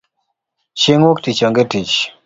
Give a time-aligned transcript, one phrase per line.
[0.79, 1.95] Chieng wuok tich onge tich